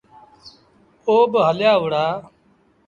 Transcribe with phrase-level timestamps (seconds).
[1.07, 2.05] او با هليآ وُهڙآ۔